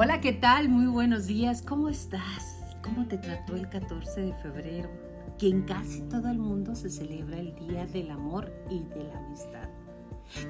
[0.00, 0.68] Hola, ¿qué tal?
[0.68, 1.60] Muy buenos días.
[1.60, 2.76] ¿Cómo estás?
[2.84, 4.88] ¿Cómo te trató el 14 de febrero?
[5.36, 9.18] Que en casi todo el mundo se celebra el Día del Amor y de la
[9.18, 9.68] Amistad.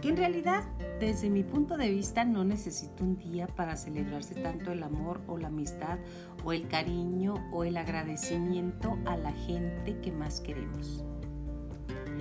[0.03, 0.65] Que en realidad,
[1.01, 5.39] desde mi punto de vista, no necesito un día para celebrarse tanto el amor o
[5.39, 5.99] la amistad
[6.45, 11.07] o el cariño o el agradecimiento a la gente que más queremos.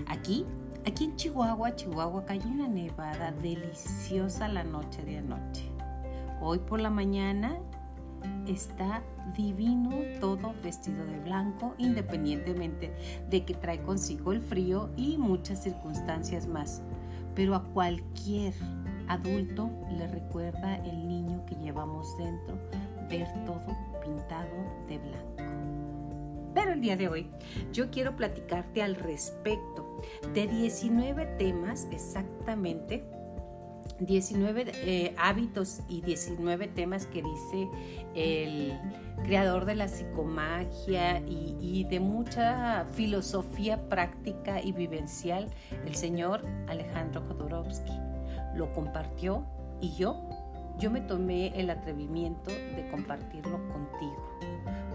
[0.07, 0.45] Aquí,
[0.85, 5.76] aquí en Chihuahua, Chihuahua, cayó una nevada deliciosa la noche de anoche.
[6.39, 7.57] Hoy por la mañana
[8.47, 9.03] está
[9.35, 12.93] divino todo vestido de blanco, independientemente
[13.29, 16.81] de que trae consigo el frío y muchas circunstancias más.
[17.35, 18.53] Pero a cualquier
[19.07, 22.57] adulto le recuerda el niño que llevamos dentro
[23.09, 24.55] ver todo pintado
[24.87, 25.57] de blanco.
[26.53, 27.27] Pero el día de hoy
[27.71, 30.01] yo quiero platicarte al respecto
[30.33, 33.03] de 19 temas exactamente
[33.99, 37.67] 19 eh, hábitos y 19 temas que dice
[38.15, 38.73] el
[39.23, 45.49] creador de la psicomagia y, de mucha filosofía práctica y vivencial,
[45.85, 47.93] el señor Alejandro Jodorowsky.
[48.55, 49.45] Lo compartió
[49.81, 50.29] y yo,
[50.79, 54.39] yo me tomé el atrevimiento de compartirlo contigo.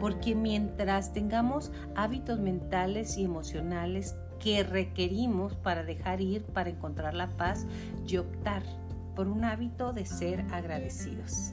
[0.00, 7.28] Porque mientras tengamos hábitos mentales y emocionales que requerimos para dejar ir, para encontrar la
[7.28, 7.66] paz
[8.06, 8.62] y optar
[9.14, 11.52] por un hábito de ser agradecidos.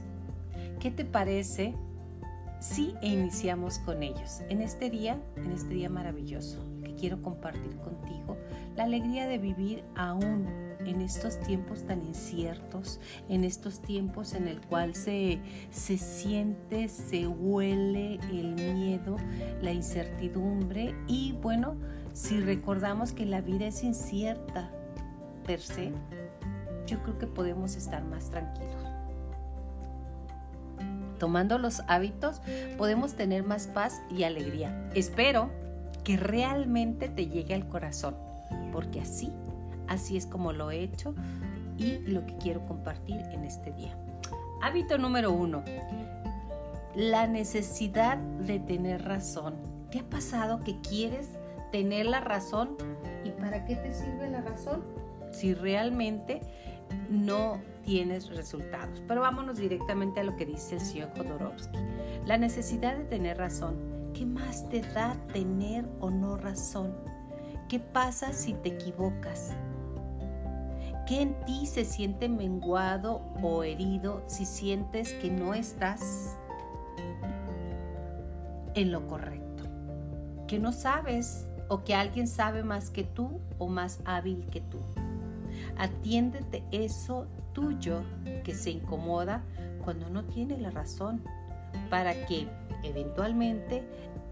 [0.78, 1.74] ¿Qué te parece
[2.60, 4.42] si iniciamos con ellos?
[4.48, 8.36] En este día, en este día maravilloso que quiero compartir contigo,
[8.76, 10.46] la alegría de vivir aún
[10.86, 17.26] en estos tiempos tan inciertos, en estos tiempos en el cual se, se siente, se
[17.26, 19.16] huele el miedo,
[19.60, 21.76] la incertidumbre y bueno,
[22.12, 24.70] si recordamos que la vida es incierta
[25.46, 25.92] per se,
[26.90, 28.84] yo creo que podemos estar más tranquilos.
[31.18, 32.40] Tomando los hábitos
[32.76, 34.90] podemos tener más paz y alegría.
[34.94, 35.50] Espero
[36.02, 38.16] que realmente te llegue al corazón,
[38.72, 39.30] porque así,
[39.86, 41.14] así es como lo he hecho
[41.76, 43.96] y lo que quiero compartir en este día.
[44.62, 45.62] Hábito número uno,
[46.94, 49.54] la necesidad de tener razón.
[49.90, 51.28] ¿Te ha pasado que quieres
[51.70, 52.76] tener la razón?
[53.24, 54.82] ¿Y para qué te sirve la razón?
[55.32, 56.40] Si realmente
[57.08, 59.02] no tienes resultados.
[59.06, 61.78] Pero vámonos directamente a lo que dice el señor Jodorowsky.
[62.26, 63.76] La necesidad de tener razón.
[64.14, 66.94] ¿Qué más te da tener o no razón?
[67.68, 69.54] ¿Qué pasa si te equivocas?
[71.06, 76.36] ¿Qué en ti se siente menguado o herido si sientes que no estás
[78.74, 79.64] en lo correcto?
[80.46, 84.78] Que no sabes o que alguien sabe más que tú o más hábil que tú.
[85.78, 88.02] Atiéndete eso tuyo
[88.44, 89.42] que se incomoda
[89.84, 91.22] cuando no tiene la razón,
[91.88, 92.48] para que
[92.82, 93.84] eventualmente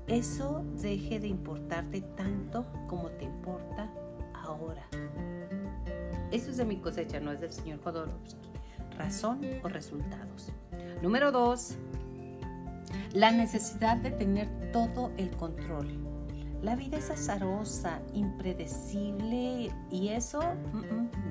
[0.06, 3.90] eso deje de importarte tanto como te importa
[4.34, 4.82] ahora.
[6.30, 8.48] Eso es de mi cosecha, no es del señor Jodorowsky.
[8.96, 10.52] Razón o resultados.
[11.02, 11.76] Número dos,
[13.12, 15.86] la necesidad de tener todo el control.
[16.62, 20.40] La vida es azarosa, impredecible y eso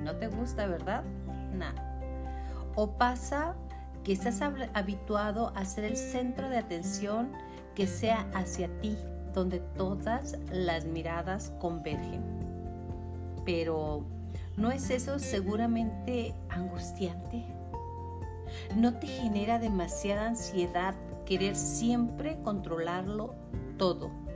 [0.02, 1.04] no te gusta, ¿verdad?
[1.52, 2.00] Nada.
[2.74, 3.54] O pasa
[4.04, 4.40] que estás
[4.72, 7.30] habituado a ser el centro de atención
[7.74, 8.96] que sea hacia ti,
[9.34, 12.22] donde todas las miradas convergen.
[13.44, 14.04] Pero
[14.56, 17.44] ¿no es eso seguramente angustiante?
[18.76, 20.94] ¿No te genera demasiada ansiedad
[21.26, 23.34] querer siempre controlarlo
[23.76, 24.27] todo?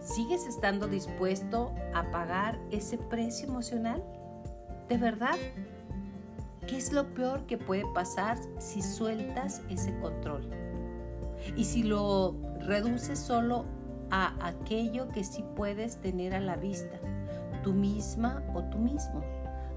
[0.00, 4.02] ¿Sigues estando dispuesto a pagar ese precio emocional?
[4.88, 5.36] ¿De verdad?
[6.66, 10.48] ¿Qué es lo peor que puede pasar si sueltas ese control?
[11.54, 13.66] Y si lo reduces solo
[14.10, 16.98] a aquello que sí puedes tener a la vista,
[17.62, 19.22] tú misma o tú mismo,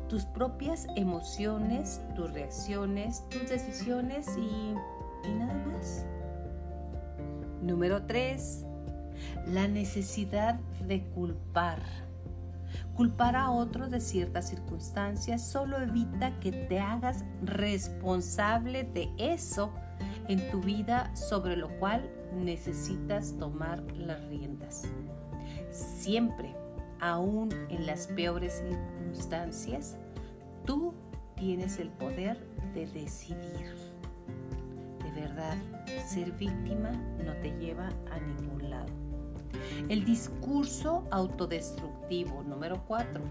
[0.08, 4.74] tus propias emociones, tus reacciones, tus decisiones y,
[5.28, 6.06] y nada más.
[7.62, 8.68] Número 3
[9.48, 11.82] la necesidad de culpar.
[12.96, 19.74] Culpar a otros de ciertas circunstancias solo evita que te hagas responsable de eso
[20.28, 24.84] en tu vida sobre lo cual necesitas tomar las riendas.
[25.72, 26.56] Siempre,
[27.00, 29.98] aún en las peores circunstancias,
[30.66, 30.94] tú
[31.36, 32.38] tienes el poder
[32.74, 33.74] de decidir.
[35.04, 35.58] De verdad,
[36.08, 36.92] ser víctima
[37.24, 39.03] no te lleva a ningún lado.
[39.90, 43.22] El discurso autodestructivo, número 4.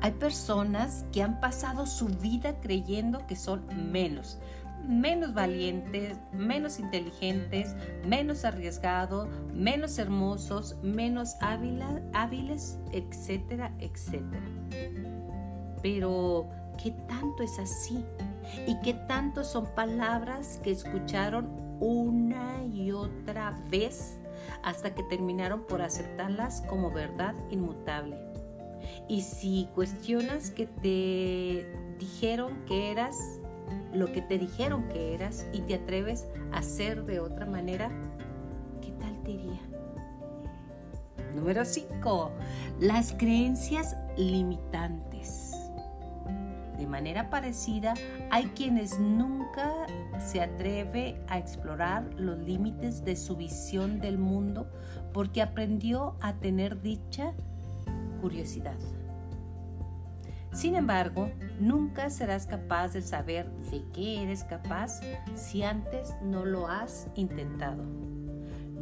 [0.00, 4.38] Hay personas que han pasado su vida creyendo que son menos,
[4.86, 7.74] menos valientes, menos inteligentes,
[8.06, 14.44] menos arriesgados, menos hermosos, menos hábiles, etcétera, etcétera.
[15.82, 16.48] Pero,
[16.82, 18.04] ¿qué tanto es así?
[18.66, 21.48] ¿Y qué tanto son palabras que escucharon
[21.80, 24.18] una y otra vez
[24.62, 28.18] hasta que terminaron por aceptarlas como verdad inmutable?
[29.08, 31.66] Y si cuestionas que te
[31.98, 33.40] dijeron que eras
[33.92, 37.90] lo que te dijeron que eras y te atreves a ser de otra manera,
[38.82, 39.60] ¿qué tal te iría?
[41.34, 42.30] Número 5.
[42.80, 45.52] Las creencias limitantes.
[46.76, 47.94] De manera parecida,
[48.30, 49.86] hay quienes nunca
[50.18, 54.66] se atreve a explorar los límites de su visión del mundo
[55.12, 57.32] porque aprendió a tener dicha
[58.20, 58.78] curiosidad.
[60.52, 65.00] Sin embargo, nunca serás capaz de saber de qué eres capaz
[65.34, 67.82] si antes no lo has intentado.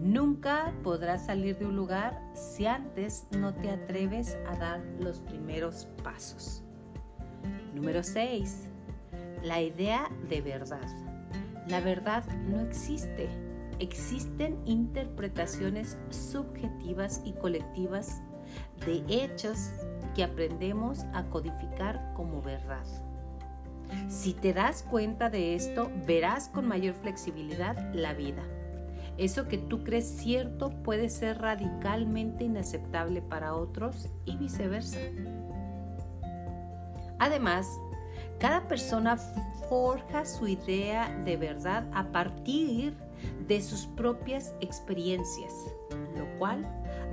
[0.02, 5.87] Nunca podrás salir de un lugar si antes no te atreves a dar los primeros
[6.02, 6.62] pasos.
[7.75, 8.69] Número 6.
[9.43, 11.12] La idea de verdad.
[11.69, 13.29] La verdad no existe.
[13.79, 18.23] Existen interpretaciones subjetivas y colectivas
[18.87, 19.70] de hechos
[20.14, 22.85] que aprendemos a codificar como verdad.
[24.09, 28.43] Si te das cuenta de esto, verás con mayor flexibilidad la vida.
[29.19, 34.99] Eso que tú crees cierto puede ser radicalmente inaceptable para otros y viceversa.
[37.19, 37.67] Además,
[38.38, 39.17] cada persona
[39.69, 42.96] forja su idea de verdad a partir
[43.46, 45.52] de sus propias experiencias,
[46.17, 46.67] lo cual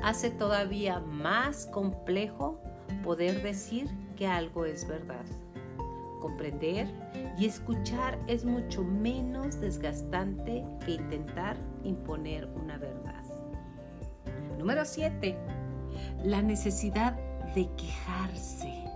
[0.04, 2.60] hace todavía más complejo
[3.04, 5.25] poder decir que algo es verdad.
[6.19, 6.88] Comprender
[7.38, 13.24] y escuchar es mucho menos desgastante que intentar imponer una verdad.
[14.57, 15.38] Número 7.
[16.25, 17.13] La necesidad
[17.56, 18.89] de quejarse.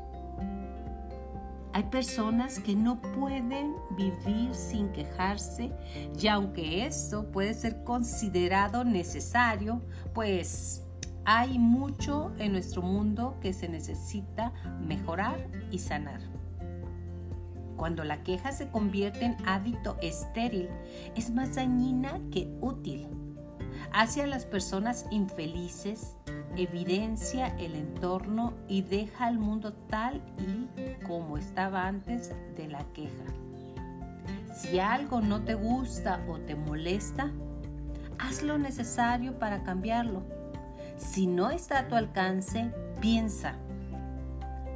[1.73, 5.71] Hay personas que no pueden vivir sin quejarse
[6.19, 9.81] y aunque esto puede ser considerado necesario,
[10.13, 10.83] pues
[11.25, 16.21] hay mucho en nuestro mundo que se necesita mejorar y sanar.
[17.75, 20.69] Cuando la queja se convierte en hábito estéril,
[21.15, 23.07] es más dañina que útil.
[23.91, 26.15] Hacia las personas infelices,
[26.55, 33.25] evidencia el entorno y deja al mundo tal y como estaba antes de la queja.
[34.55, 37.31] Si algo no te gusta o te molesta,
[38.19, 40.23] haz lo necesario para cambiarlo
[40.97, 42.71] si no está a tu alcance,
[43.01, 43.55] piensa,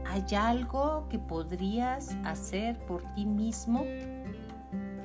[0.06, 3.85] ¿hay algo que podrías hacer por ti mismo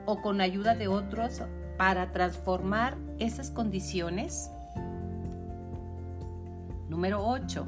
[0.04, 1.42] o con ayuda de otros
[1.76, 4.50] para transformar esas condiciones?
[6.92, 7.64] Número 8.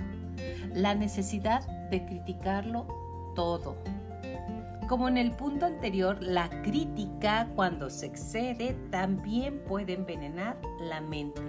[0.75, 2.87] La necesidad de criticarlo
[3.35, 3.75] todo.
[4.87, 11.41] Como en el punto anterior, la crítica cuando se excede también puede envenenar la mente.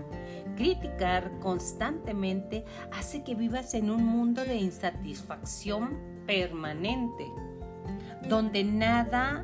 [0.55, 2.63] Criticar constantemente
[2.93, 7.29] hace que vivas en un mundo de insatisfacción permanente,
[8.29, 9.43] donde nada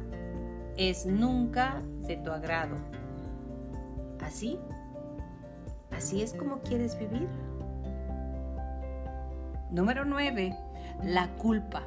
[0.77, 2.77] es nunca de tu agrado.
[4.21, 4.57] ¿Así?
[5.91, 7.27] ¿Así es como quieres vivir?
[9.71, 10.53] Número 9.
[11.01, 11.83] La culpa.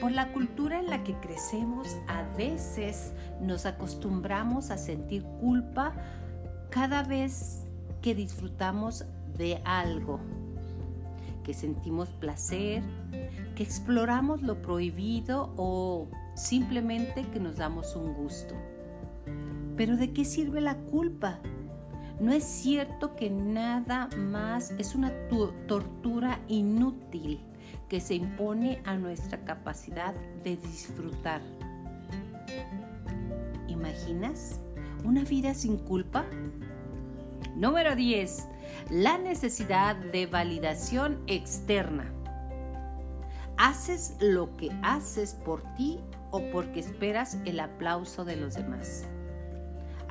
[0.00, 5.92] Por la cultura en la que crecemos, a veces nos acostumbramos a sentir culpa
[6.70, 7.64] cada vez
[8.00, 9.04] que disfrutamos
[9.36, 10.20] de algo,
[11.42, 12.84] que sentimos placer,
[13.56, 18.54] que exploramos lo prohibido o simplemente que nos damos un gusto.
[19.76, 21.40] Pero ¿de qué sirve la culpa?
[22.20, 27.40] No es cierto que nada más es una tortura inútil
[27.88, 31.42] que se impone a nuestra capacidad de disfrutar.
[33.66, 34.60] ¿Imaginas
[35.04, 36.24] una vida sin culpa?
[37.56, 38.48] Número 10.
[38.90, 42.12] La necesidad de validación externa.
[43.56, 49.06] ¿Haces lo que haces por ti o porque esperas el aplauso de los demás?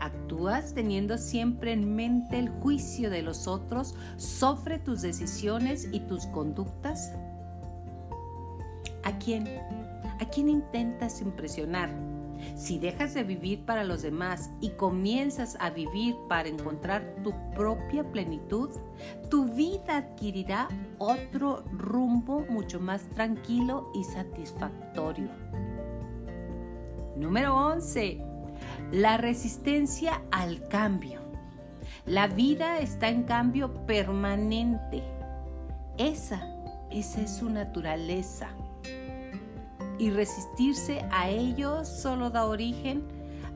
[0.03, 6.25] ¿Actúas teniendo siempre en mente el juicio de los otros sobre tus decisiones y tus
[6.25, 7.13] conductas?
[9.03, 9.47] ¿A quién?
[10.19, 11.89] ¿A quién intentas impresionar?
[12.57, 18.03] Si dejas de vivir para los demás y comienzas a vivir para encontrar tu propia
[18.03, 18.71] plenitud,
[19.29, 20.67] tu vida adquirirá
[20.97, 25.29] otro rumbo mucho más tranquilo y satisfactorio.
[27.15, 28.32] Número 11.
[28.93, 31.19] La resistencia al cambio.
[32.05, 35.01] La vida está en cambio permanente.
[35.97, 36.47] Esa,
[36.91, 38.49] esa es su naturaleza.
[39.97, 43.01] Y resistirse a ello solo da origen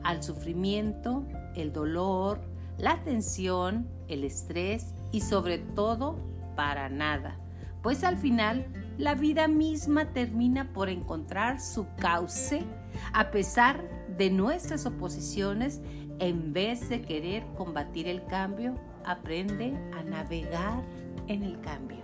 [0.02, 2.40] al sufrimiento, el dolor,
[2.76, 6.18] la tensión, el estrés y sobre todo
[6.56, 7.38] para nada.
[7.80, 8.66] Pues al final
[8.98, 12.64] la vida misma termina por encontrar su cauce
[13.12, 15.80] a pesar de nuestras oposiciones
[16.18, 20.82] en vez de querer combatir el cambio, aprende a navegar
[21.28, 21.98] en el cambio.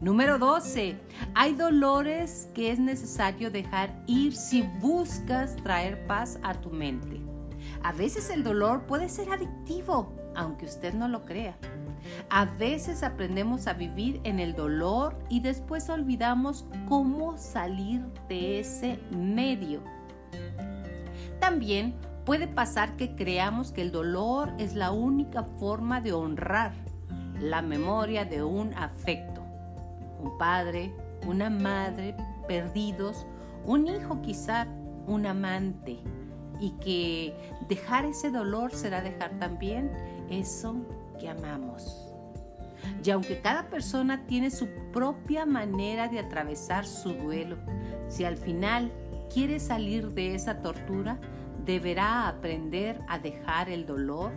[0.00, 0.96] Número 12.
[1.34, 7.20] Hay dolores que es necesario dejar ir si buscas traer paz a tu mente.
[7.82, 11.56] A veces el dolor puede ser adictivo, aunque usted no lo crea.
[12.28, 18.98] A veces aprendemos a vivir en el dolor y después olvidamos cómo salir de ese
[19.10, 19.80] medio.
[21.40, 26.72] También puede pasar que creamos que el dolor es la única forma de honrar
[27.40, 29.42] la memoria de un afecto.
[30.20, 30.92] Un padre,
[31.26, 32.16] una madre
[32.48, 33.26] perdidos,
[33.64, 34.66] un hijo quizá,
[35.06, 35.98] un amante.
[36.60, 37.34] Y que
[37.68, 39.90] dejar ese dolor será dejar también
[40.30, 40.76] eso
[41.18, 42.14] que amamos.
[43.04, 47.56] Y aunque cada persona tiene su propia manera de atravesar su duelo,
[48.08, 48.92] si al final
[49.34, 51.18] quiere salir de esa tortura,
[51.66, 54.30] deberá aprender a dejar el dolor,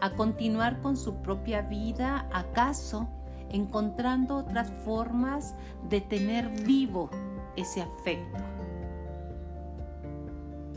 [0.00, 3.08] a continuar con su propia vida, acaso
[3.48, 5.54] encontrando otras formas
[5.88, 7.10] de tener vivo
[7.56, 8.44] ese afecto.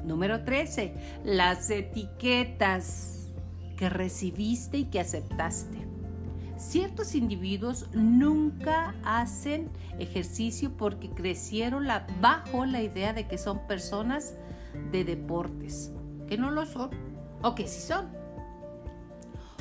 [0.05, 0.93] Número 13.
[1.23, 3.31] Las etiquetas
[3.75, 5.84] que recibiste y que aceptaste.
[6.57, 9.69] Ciertos individuos nunca hacen
[9.99, 11.85] ejercicio porque crecieron
[12.21, 14.35] bajo la idea de que son personas
[14.91, 15.91] de deportes,
[16.27, 16.91] que no lo son,
[17.41, 18.07] o que sí son.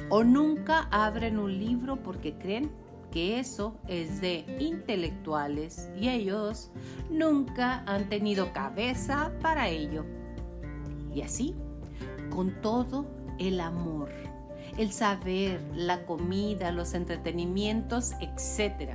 [0.08, 2.70] O nunca abren un libro porque creen
[3.10, 6.70] que eso es de intelectuales y ellos
[7.10, 10.04] nunca han tenido cabeza para ello.
[11.12, 11.54] Y así,
[12.30, 13.06] con todo
[13.38, 14.10] el amor
[14.78, 18.94] el saber, la comida, los entretenimientos, etc.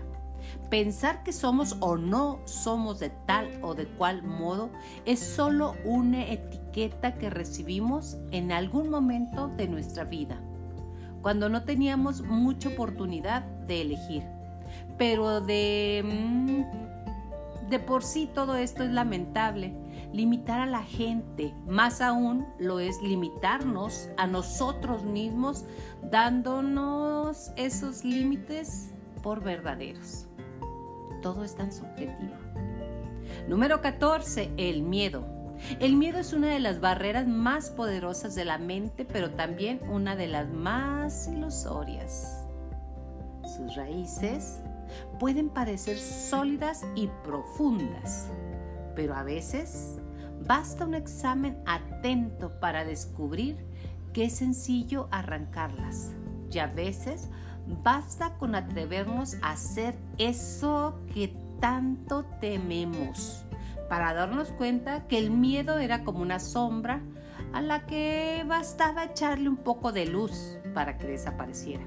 [0.69, 4.69] Pensar que somos o no somos de tal o de cual modo
[5.05, 10.39] es solo una etiqueta que recibimos en algún momento de nuestra vida,
[11.21, 14.24] cuando no teníamos mucha oportunidad de elegir.
[14.98, 19.74] Pero de, mm, de por sí todo esto es lamentable
[20.13, 25.66] limitar a la gente, más aún lo es limitarnos a nosotros mismos,
[26.12, 30.25] dándonos esos límites por verdaderos.
[31.22, 32.34] Todo es tan subjetivo.
[33.48, 35.25] Número 14, el miedo.
[35.80, 40.16] El miedo es una de las barreras más poderosas de la mente, pero también una
[40.16, 42.46] de las más ilusorias.
[43.44, 44.62] Sus raíces
[45.20, 48.30] pueden parecer sólidas y profundas,
[48.96, 49.99] pero a veces
[50.46, 53.58] basta un examen atento para descubrir
[54.13, 56.15] que es sencillo arrancarlas.
[56.51, 57.29] Y a veces
[57.84, 63.46] basta con atrevernos a hacer eso que tanto tememos,
[63.88, 67.01] para darnos cuenta que el miedo era como una sombra
[67.53, 71.84] a la que bastaba echarle un poco de luz para que desapareciera.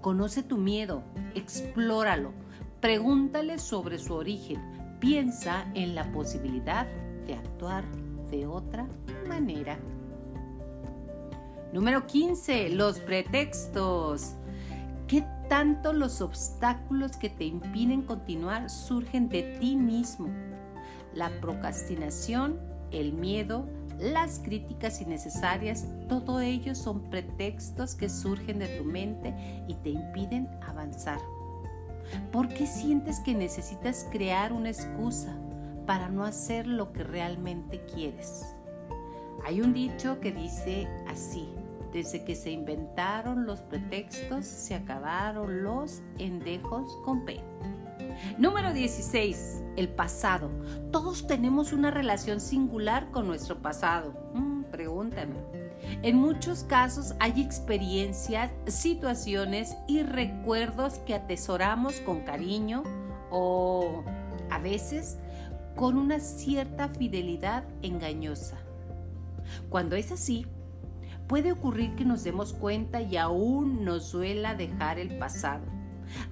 [0.00, 1.02] Conoce tu miedo,
[1.34, 2.32] explóralo,
[2.80, 4.60] pregúntale sobre su origen,
[5.00, 6.86] piensa en la posibilidad
[7.28, 7.84] de actuar
[8.30, 8.88] de otra
[9.28, 9.78] manera.
[11.72, 12.70] Número 15.
[12.70, 14.34] Los pretextos.
[15.06, 20.28] ¿Qué tanto los obstáculos que te impiden continuar surgen de ti mismo?
[21.14, 22.58] La procrastinación,
[22.90, 23.66] el miedo,
[23.98, 29.34] las críticas innecesarias, todo ello son pretextos que surgen de tu mente
[29.66, 31.18] y te impiden avanzar.
[32.32, 35.36] ¿Por qué sientes que necesitas crear una excusa
[35.88, 38.54] para no hacer lo que realmente quieres?
[39.46, 41.48] Hay un dicho que dice así,
[41.94, 47.40] desde que se inventaron los pretextos, se acabaron los endejos con P.
[48.36, 49.62] Número 16.
[49.76, 50.50] El pasado.
[50.92, 54.12] Todos tenemos una relación singular con nuestro pasado.
[54.34, 55.36] Mm, pregúntame.
[56.02, 62.82] En muchos casos hay experiencias, situaciones y recuerdos que atesoramos con cariño
[63.30, 64.04] o
[64.50, 65.18] a veces
[65.78, 68.58] con una cierta fidelidad engañosa.
[69.68, 70.44] Cuando es así,
[71.28, 75.64] puede ocurrir que nos demos cuenta y aún nos duela dejar el pasado.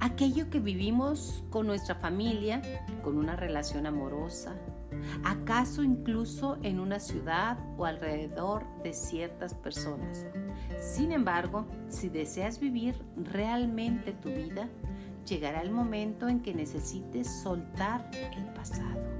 [0.00, 2.60] Aquello que vivimos con nuestra familia,
[3.04, 4.56] con una relación amorosa,
[5.22, 10.26] acaso incluso en una ciudad o alrededor de ciertas personas.
[10.80, 14.68] Sin embargo, si deseas vivir realmente tu vida,
[15.24, 19.15] llegará el momento en que necesites soltar el pasado,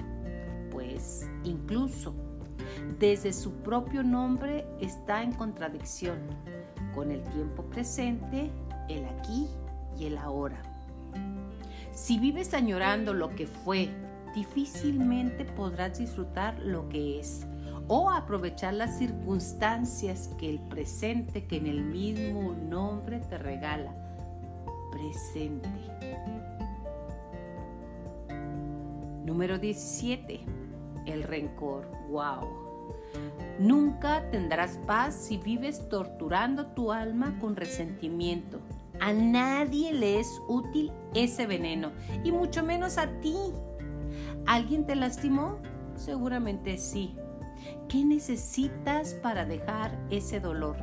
[0.76, 2.14] pues incluso
[2.99, 6.18] desde su propio nombre está en contradicción
[6.95, 8.50] con el tiempo presente,
[8.90, 9.49] el aquí
[9.99, 10.61] y el ahora.
[11.92, 13.88] Si vives añorando lo que fue,
[14.35, 17.47] difícilmente podrás disfrutar lo que es
[17.88, 23.95] o aprovechar las circunstancias que el presente que en el mismo nombre te regala.
[24.92, 25.71] Presente.
[29.25, 30.66] Número 17.
[31.07, 31.89] El rencor.
[32.11, 32.67] Wow.
[33.59, 38.61] Nunca tendrás paz si vives torturando tu alma con resentimiento.
[39.01, 41.93] A nadie le es útil ese veneno,
[42.25, 43.37] y mucho menos a ti.
[44.47, 45.59] ¿Alguien te lastimó?
[45.95, 47.17] Seguramente sí.
[47.89, 50.77] ¿Qué necesitas para dejar ese dolor?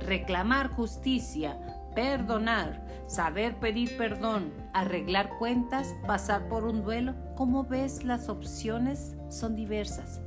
[0.00, 1.58] Reclamar justicia,
[1.94, 7.14] perdonar, saber pedir perdón, arreglar cuentas, pasar por un duelo.
[7.36, 9.16] ¿Cómo ves las opciones?
[9.32, 10.20] Son diversas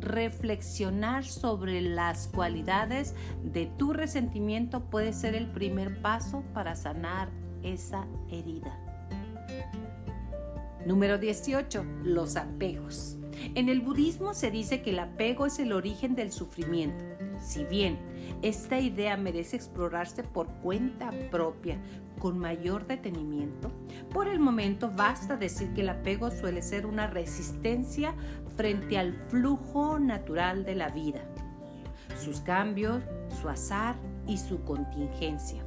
[0.00, 7.28] reflexionar sobre las cualidades de tu resentimiento puede ser el primer paso para sanar
[7.62, 8.76] esa herida.
[10.86, 11.84] Número 18.
[12.04, 13.16] Los apegos.
[13.54, 17.04] En el budismo se dice que el apego es el origen del sufrimiento.
[17.40, 17.98] Si bien
[18.42, 21.78] esta idea merece explorarse por cuenta propia
[22.18, 23.70] con mayor detenimiento,
[24.12, 28.14] por el momento basta decir que el apego suele ser una resistencia
[28.56, 31.20] frente al flujo natural de la vida,
[32.16, 33.02] sus cambios,
[33.40, 33.96] su azar
[34.26, 35.62] y su contingencia.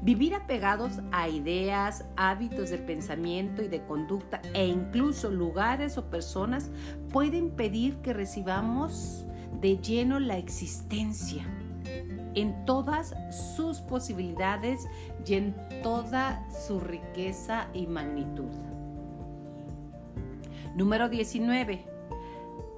[0.00, 6.70] Vivir apegados a ideas, hábitos de pensamiento y de conducta e incluso lugares o personas
[7.12, 9.26] puede impedir que recibamos
[9.60, 11.44] de lleno la existencia
[12.34, 13.14] en todas
[13.56, 14.86] sus posibilidades
[15.26, 18.50] y en toda su riqueza y magnitud.
[20.74, 21.84] Número 19.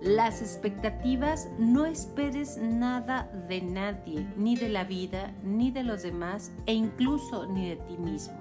[0.03, 6.53] Las expectativas, no esperes nada de nadie, ni de la vida, ni de los demás,
[6.67, 8.35] e incluso ni de ti mismo.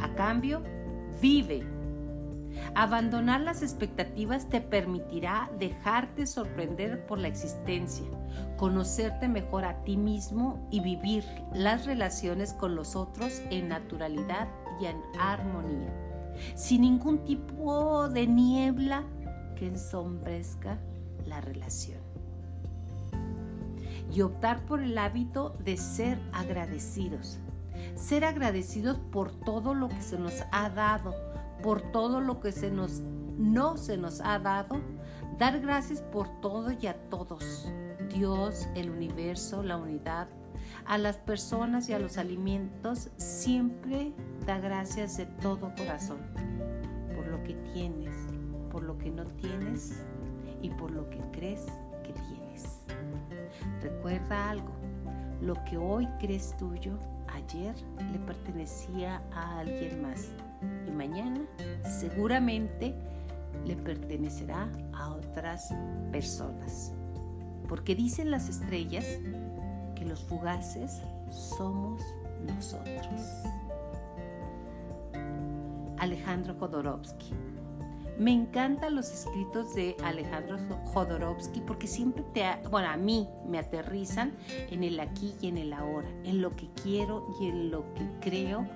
[0.00, 0.62] A cambio,
[1.20, 1.73] vive.
[2.74, 8.06] Abandonar las expectativas te permitirá dejarte sorprender por la existencia,
[8.56, 14.48] conocerte mejor a ti mismo y vivir las relaciones con los otros en naturalidad
[14.80, 15.92] y en armonía,
[16.54, 19.04] sin ningún tipo de niebla
[19.56, 20.78] que ensombrezca
[21.26, 22.00] la relación.
[24.12, 27.38] Y optar por el hábito de ser agradecidos.
[27.96, 31.14] Ser agradecidos por todo lo que se nos ha dado,
[31.64, 33.00] por todo lo que se nos
[33.38, 34.82] no se nos ha dado,
[35.38, 37.66] dar gracias por todo y a todos.
[38.14, 40.28] Dios, el universo, la unidad,
[40.84, 44.12] a las personas y a los alimentos, siempre
[44.46, 46.18] da gracias de todo corazón
[47.16, 48.14] por lo que tienes,
[48.70, 50.04] por lo que no tienes
[50.60, 51.64] y por lo que crees
[52.02, 52.80] que tienes.
[53.80, 54.74] Recuerda algo,
[55.40, 57.74] lo que hoy crees tuyo, ayer
[58.12, 60.28] le pertenecía a alguien más
[60.94, 61.40] mañana
[61.82, 62.94] seguramente
[63.64, 65.74] le pertenecerá a otras
[66.10, 66.92] personas.
[67.68, 69.04] Porque dicen las estrellas
[69.94, 72.02] que los fugaces somos
[72.46, 73.20] nosotros.
[75.98, 77.32] Alejandro Jodorowsky
[78.18, 84.32] me encantan los escritos de Alejandro Jodorowsky porque siempre te, bueno, a mí me aterrizan
[84.70, 88.08] en el aquí y en el ahora, en lo que quiero y en lo que
[88.20, 88.68] creo,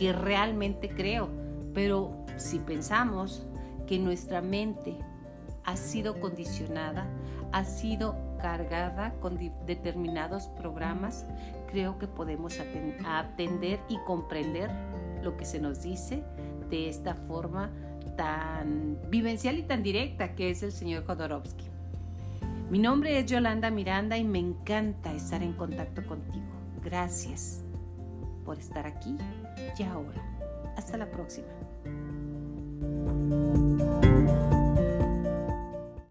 [0.00, 1.28] que, realmente creo.
[1.74, 3.46] Pero si pensamos
[3.86, 4.96] que nuestra mente
[5.64, 7.06] ha sido condicionada,
[7.52, 11.26] ha sido cargada con determinados programas,
[11.70, 12.58] creo que podemos
[13.04, 14.70] atender y comprender
[15.22, 16.24] lo que se nos dice
[16.70, 17.70] de esta forma
[18.16, 21.66] tan vivencial y tan directa que es el señor Jodorowsky.
[22.70, 26.46] Mi nombre es Yolanda Miranda y me encanta estar en contacto contigo.
[26.82, 27.62] Gracias
[28.44, 29.16] por estar aquí
[29.78, 30.22] y ahora.
[30.76, 31.48] Hasta la próxima.